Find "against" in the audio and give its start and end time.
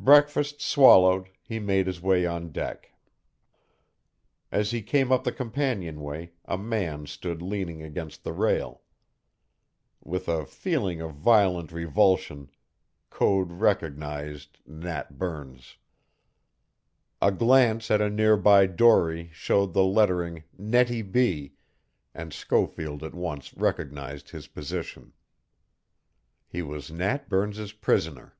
7.82-8.22